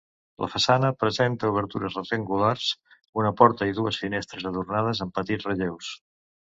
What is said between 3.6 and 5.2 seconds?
i dues finestres adornades amb